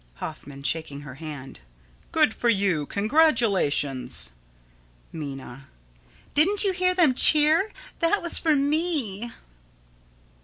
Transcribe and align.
_]Hoffman: 0.15 0.63
[Shaking 0.63 1.01
her 1.01 1.13
hand.] 1.21 1.59
Good 2.11 2.33
for 2.33 2.49
you! 2.49 2.87
Congratulations! 2.87 4.31
Minna: 5.11 5.67
Didn't 6.33 6.63
you 6.63 6.71
hear 6.71 6.95
them 6.95 7.13
cheer? 7.13 7.71
That 7.99 8.23
was 8.23 8.39
for 8.39 8.55
me! 8.55 9.31